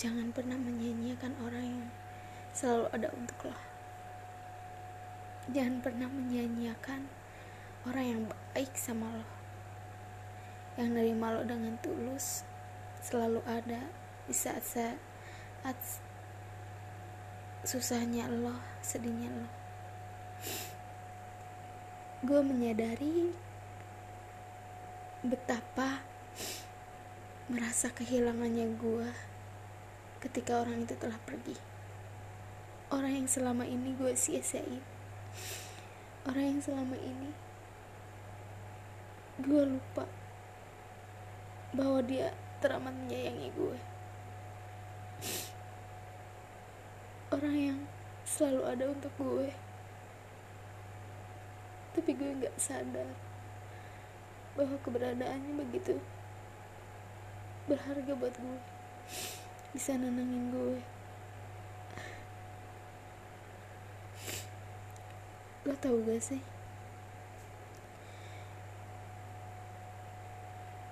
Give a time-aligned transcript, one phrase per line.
[0.00, 1.88] Jangan pernah menyanyiakan orang yang
[2.56, 3.58] selalu ada untuk lo.
[5.52, 7.04] Jangan pernah menyanyiakan
[7.84, 9.28] orang yang baik sama lo.
[10.80, 12.48] Yang nerima lo dengan tulus,
[13.04, 13.92] selalu ada
[14.24, 15.76] di saat-saat
[17.68, 19.52] susahnya lo, sedihnya lo.
[22.24, 23.36] Gue menyadari
[25.20, 26.00] betapa
[27.52, 29.29] merasa kehilangannya gue
[30.20, 31.56] ketika orang itu telah pergi.
[32.92, 34.84] Orang yang selama ini gue sia-siain.
[36.28, 37.50] Orang yang selama ini
[39.40, 40.04] gue lupa
[41.72, 43.78] bahwa dia teramat menyayangi gue
[47.32, 47.78] orang yang
[48.28, 49.48] selalu ada untuk gue
[51.96, 53.08] tapi gue gak sadar
[54.58, 55.96] bahwa keberadaannya begitu
[57.64, 58.60] berharga buat gue
[59.70, 60.82] bisa nenangin gue.
[65.66, 66.42] Lo tau gak sih?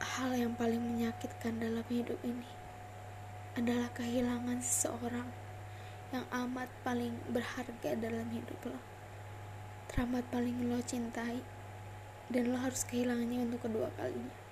[0.00, 2.48] Hal yang paling menyakitkan dalam hidup ini
[3.56, 5.28] adalah kehilangan seseorang
[6.12, 8.80] yang amat paling berharga dalam hidup lo.
[9.92, 11.44] Teramat paling lo cintai
[12.32, 14.42] dan lo harus kehilangannya untuk kedua kalinya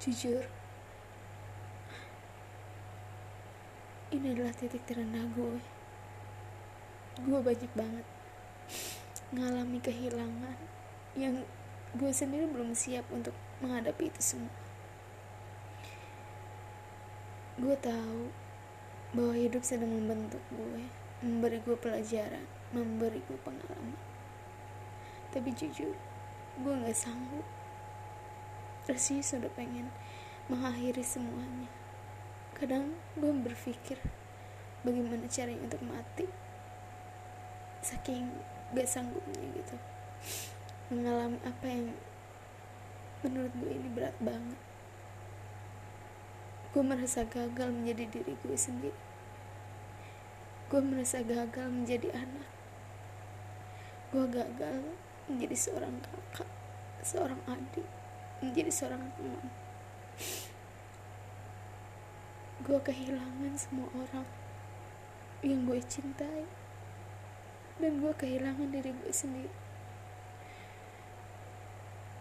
[0.00, 0.40] Jujur,
[4.08, 5.60] ini adalah titik terendah gue.
[7.20, 8.08] Gue banyak banget
[9.28, 10.56] ngalami kehilangan
[11.20, 11.44] yang
[12.00, 14.56] gue sendiri belum siap untuk menghadapi itu semua.
[17.60, 18.32] Gue tahu
[19.12, 20.88] bahwa hidup sedang membentuk gue,
[21.20, 24.00] memberi gue pelajaran, memberi gue pengalaman.
[25.28, 25.92] Tapi jujur,
[26.56, 27.59] gue gak sanggup
[28.90, 29.86] rasanya sudah pengen
[30.50, 31.70] mengakhiri semuanya.
[32.58, 34.02] Kadang gue berpikir
[34.82, 36.26] bagaimana caranya untuk mati?
[37.86, 38.34] Saking
[38.74, 39.76] gak sanggupnya gitu.
[40.90, 41.94] Mengalami apa yang
[43.22, 44.58] menurut gue ini berat banget.
[46.74, 49.00] Gue merasa gagal menjadi diri gue sendiri.
[50.66, 52.50] Gue merasa gagal menjadi anak.
[54.10, 54.82] Gue gagal
[55.30, 56.50] menjadi seorang kakak
[57.00, 57.99] seorang adik
[58.40, 59.48] menjadi seorang teman
[62.60, 64.28] gue kehilangan semua orang
[65.40, 66.44] yang gue cintai.
[67.80, 69.48] Dan gue kehilangan diri gue sendiri.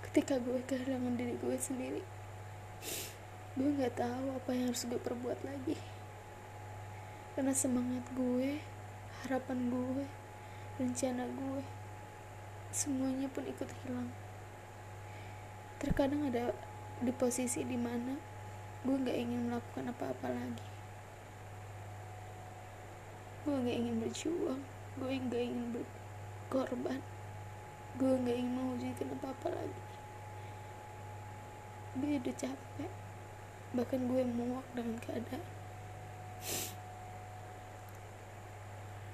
[0.08, 2.04] Ketika gue kehilangan diri gue sendiri
[3.60, 5.76] gue nggak tahu apa yang harus gue perbuat lagi.
[7.36, 8.64] Karena semangat gue
[9.28, 10.08] harapan gue
[10.80, 11.62] rencana gue
[12.72, 14.08] semuanya pun ikut hilang
[15.80, 16.52] terkadang ada
[17.00, 18.20] di posisi di mana
[18.84, 20.68] gue gak ingin melakukan apa-apa lagi.
[23.48, 24.62] Gue gak ingin berjuang
[25.00, 27.00] gue gak ingin berkorban
[27.96, 29.84] gue gak ingin mewujudkan apa-apa lagi.
[31.96, 32.92] Gue udah capek
[33.72, 35.46] bahkan gue muak dengan keadaan.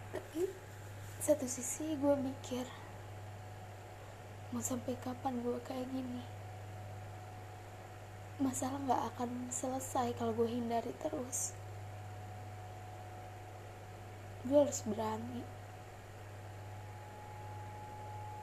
[0.09, 0.41] Tapi
[1.21, 2.65] satu sisi gue mikir
[4.53, 6.21] mau sampai kapan gue kayak gini
[8.35, 11.55] masalah gak akan selesai kalau gue hindari terus.
[14.43, 15.39] Gue harus berani.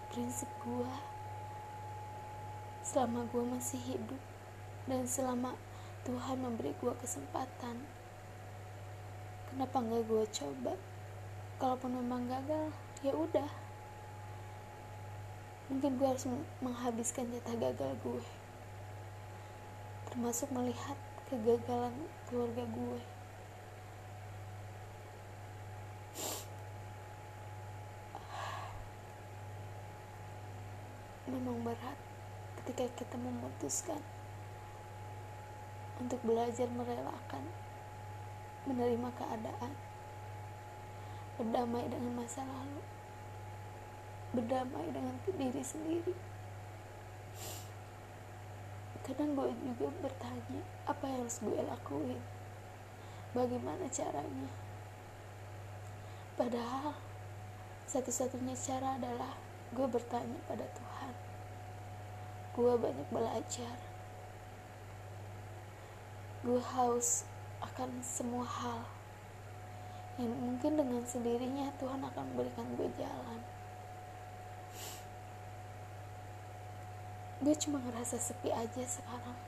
[0.08, 0.92] Prinsip gue
[2.80, 4.20] selama gue masih hidup
[4.88, 5.56] dan selama
[6.02, 7.78] Tuhan memberi gue kesempatan
[9.48, 10.74] kenapa nggak gue coba?
[11.60, 12.72] Kalaupun memang gagal
[13.04, 13.48] ya udah.
[15.68, 16.24] Mungkin gue harus
[16.60, 18.41] menghabiskan jatah gagal gue
[20.12, 21.96] termasuk melihat kegagalan
[22.28, 23.00] keluarga gue.
[31.32, 31.96] Memang berat
[32.60, 34.04] ketika kita memutuskan
[35.96, 37.48] untuk belajar merelakan
[38.68, 39.72] menerima keadaan
[41.40, 42.84] berdamai dengan masa lalu
[44.36, 46.31] berdamai dengan diri sendiri
[49.12, 52.16] kadang gue juga bertanya apa yang harus gue lakuin
[53.36, 54.48] bagaimana caranya?
[56.32, 56.96] Padahal
[57.84, 59.36] satu-satunya cara adalah
[59.76, 61.12] gue bertanya pada Tuhan.
[62.56, 63.76] Gue banyak belajar.
[66.40, 67.28] Gue haus
[67.60, 68.80] akan semua hal.
[70.16, 73.40] Yang mungkin dengan sendirinya Tuhan akan memberikan gue jalan
[77.42, 79.38] gue cuma ngerasa sepi aja sekarang.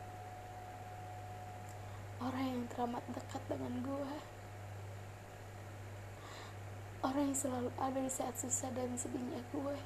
[2.19, 4.15] Orang yang teramat dekat dengan gue
[7.05, 9.77] orang yang selalu ada di saat susah dan sedihnya gue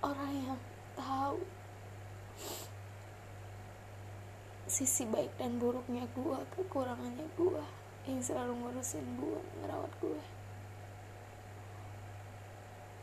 [0.00, 0.60] orang yang
[0.96, 1.36] tahu
[4.64, 7.64] sisi baik dan buruknya gue kekurangannya gue
[8.08, 10.22] yang selalu ngurusin gue ngerawat gue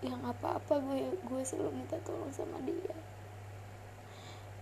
[0.04, 2.96] yang apa-apa gue gue selalu minta tolong sama dia.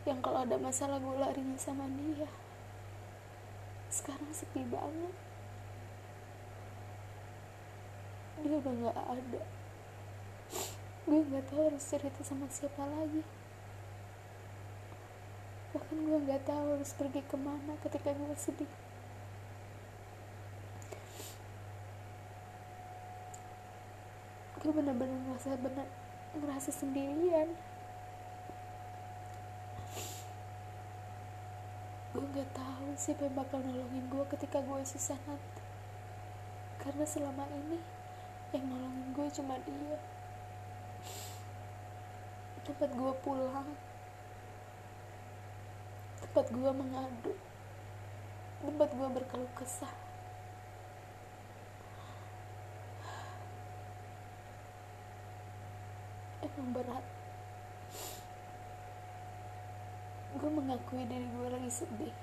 [0.05, 2.29] Yang kalau ada masalah gue larinya sama dia.
[3.89, 5.15] Sekarang sepi banget.
[8.41, 9.43] Dia udah gak ada.
[11.09, 13.25] Gue gak tahu harus cerita sama siapa lagi.
[15.73, 18.69] Bahkan gue gak tahu harus pergi ke mana ketika gue sedih
[24.61, 25.89] gue bener-bener merasa bener
[26.37, 27.49] merasa sendirian.
[32.13, 35.63] Gue gak tahu siapa yang bakal nolongin gue ketika gue susah nanti
[36.77, 37.81] karena selama ini
[38.53, 39.97] yang nolongin gue cuma dia.
[42.61, 43.69] Tempat gue pulang.
[46.21, 47.33] Tempat gue mengadu.
[48.61, 50.10] Tempat gue berkeluh kesah
[56.57, 57.05] emang berat
[60.31, 62.15] gue mengakui diri gue lagi sedih.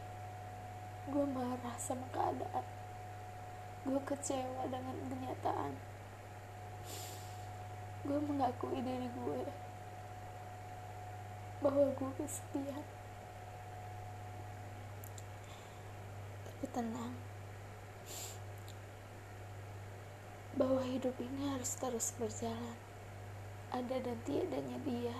[1.12, 2.66] Gue marah sama keadaan.
[3.84, 5.72] Gue kecewa dengan kenyataan.
[8.08, 9.42] Gue mengakui diri gue
[11.58, 12.84] bahwa gue kesepian
[16.42, 17.14] tapi tenang.
[20.58, 22.87] Bahwa hidup ini harus terus berjalan
[23.72, 25.16] ada dan tiadanya dia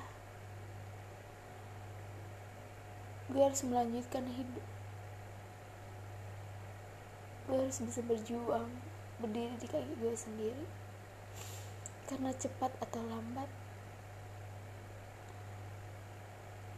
[3.29, 4.67] gue harus melanjutkan hidup.
[7.45, 8.73] Gue harus bisa berjuang
[9.21, 10.65] berdiri di kaki gue sendiri.
[12.09, 13.53] Karena cepat atau lambat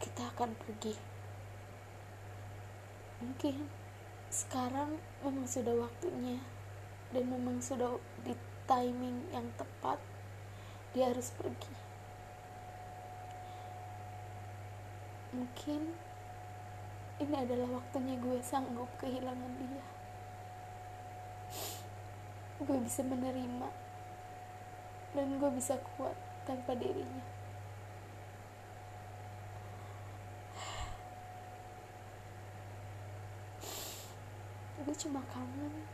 [0.03, 0.95] kita akan pergi.
[3.23, 3.71] Mungkin
[4.27, 6.43] sekarang memang sudah waktunya
[7.15, 7.95] dan memang sudah
[8.27, 8.35] di
[8.67, 10.03] timing yang tepat
[10.91, 11.75] dia harus pergi.
[15.31, 15.81] Mungkin
[17.23, 19.85] ini adalah waktunya gue sanggup kehilangan dia.
[22.59, 23.69] Gue bisa menerima
[25.15, 27.23] dan gue bisa kuat tanpa dirinya.
[34.83, 35.87] Gue cuma kangen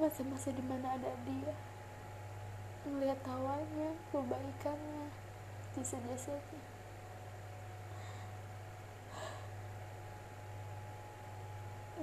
[0.00, 1.54] masa-masa di mana ada dia
[2.86, 5.06] melihat tawanya kebaikannya
[5.72, 6.72] jasa-jasanya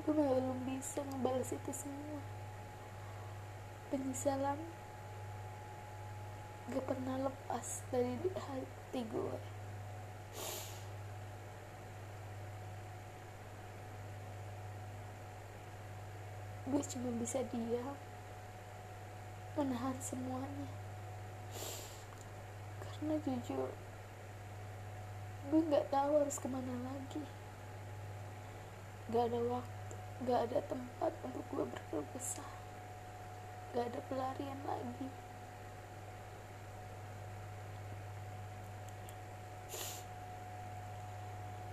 [0.10, 2.22] gue belum bisa ngebalas itu semua.
[3.94, 4.58] Penyesalan
[6.74, 9.38] gak pernah lepas dari hati gue.
[16.70, 17.98] Gue cuma bisa diam
[19.60, 20.72] menahan semuanya
[22.80, 23.72] karena jujur
[25.52, 27.24] gue gak tahu harus ke mana lagi
[29.12, 29.80] gak ada waktu
[30.19, 32.52] Gak ada tempat untuk gue berkeluh kesah.
[33.72, 35.07] Gak ada pelarian lagi.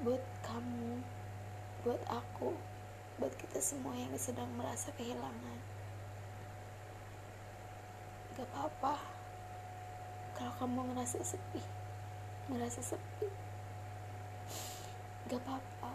[0.06, 1.02] Buat kamu,
[1.82, 2.54] buat aku,
[3.18, 5.75] buat kita semua yang sedang merasa kehilangan.
[8.36, 8.94] Gak apa-apa.
[10.36, 11.64] Kalau kamu ngerasa sepi,
[12.52, 13.28] ngerasa sepi.
[15.32, 15.92] Gak apa-apa.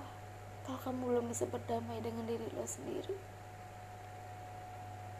[0.65, 3.15] Kalau kamu belum bisa berdamai dengan diri lo sendiri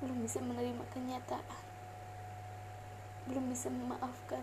[0.02, 1.62] belum bisa menerima kenyataan
[3.30, 4.42] belum bisa memaafkan.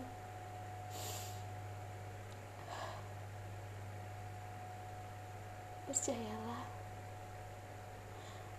[5.83, 6.63] Percayalah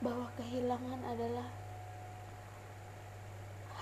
[0.02, 1.48] bahwa kehilangan adalah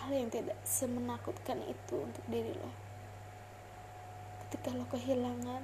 [0.09, 2.73] hal yang tidak semenakutkan itu untuk diri lo
[4.49, 5.61] ketika lo kehilangan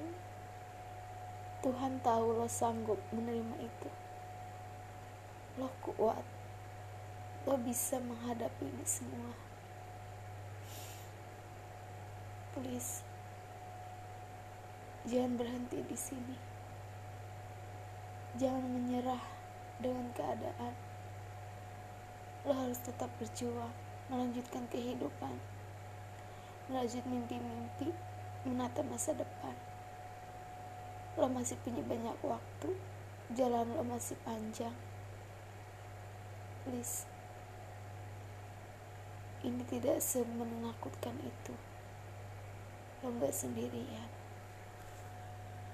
[1.65, 3.89] Tuhan tahu lo sanggup menerima itu.
[5.57, 6.21] Lo kuat.
[7.49, 9.33] Lo bisa menghadapi ini semua.
[12.53, 13.01] Please.
[15.09, 16.37] Jangan berhenti di sini.
[18.37, 19.25] Jangan menyerah
[19.81, 20.73] dengan keadaan.
[22.45, 23.73] Lo harus tetap berjuang,
[24.09, 25.35] melanjutkan kehidupan,
[26.69, 27.89] melanjut mimpi-mimpi,
[28.45, 29.55] menata masa depan.
[31.15, 32.75] lo masih punya banyak waktu
[33.31, 34.75] jalan lo masih panjang.
[36.67, 37.07] Please
[39.47, 41.55] ini tidak semenakutkan itu.
[42.99, 44.24] Lo gak sendirian